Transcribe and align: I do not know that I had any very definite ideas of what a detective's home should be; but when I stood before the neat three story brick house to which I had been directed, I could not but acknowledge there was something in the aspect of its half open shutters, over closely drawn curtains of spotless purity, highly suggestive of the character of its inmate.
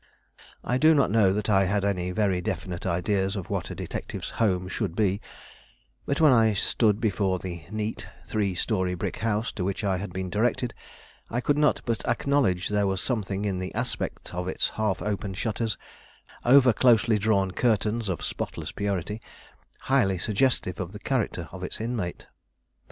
I 0.63 0.79
do 0.79 0.95
not 0.95 1.11
know 1.11 1.31
that 1.31 1.47
I 1.47 1.65
had 1.65 1.85
any 1.85 2.09
very 2.09 2.41
definite 2.41 2.87
ideas 2.87 3.35
of 3.35 3.51
what 3.51 3.69
a 3.69 3.75
detective's 3.75 4.31
home 4.31 4.67
should 4.67 4.95
be; 4.95 5.21
but 6.07 6.19
when 6.19 6.33
I 6.33 6.53
stood 6.53 6.99
before 6.99 7.37
the 7.37 7.65
neat 7.69 8.07
three 8.25 8.55
story 8.55 8.95
brick 8.95 9.17
house 9.17 9.51
to 9.51 9.63
which 9.63 9.83
I 9.83 9.97
had 9.97 10.11
been 10.11 10.31
directed, 10.31 10.73
I 11.29 11.39
could 11.39 11.59
not 11.59 11.83
but 11.85 12.03
acknowledge 12.07 12.69
there 12.69 12.87
was 12.87 12.99
something 12.99 13.45
in 13.45 13.59
the 13.59 13.75
aspect 13.75 14.33
of 14.33 14.47
its 14.47 14.69
half 14.69 15.03
open 15.03 15.35
shutters, 15.35 15.77
over 16.43 16.73
closely 16.73 17.19
drawn 17.19 17.51
curtains 17.51 18.09
of 18.09 18.23
spotless 18.25 18.71
purity, 18.71 19.21
highly 19.81 20.17
suggestive 20.17 20.79
of 20.79 20.93
the 20.93 20.99
character 20.99 21.47
of 21.51 21.61
its 21.61 21.79
inmate. 21.79 22.25